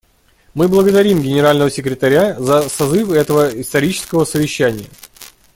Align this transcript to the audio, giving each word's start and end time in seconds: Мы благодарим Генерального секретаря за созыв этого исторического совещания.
Мы 0.55 0.67
благодарим 0.67 1.21
Генерального 1.21 1.69
секретаря 1.69 2.33
за 2.39 2.67
созыв 2.69 3.11
этого 3.11 3.61
исторического 3.61 4.25
совещания. 4.25 4.89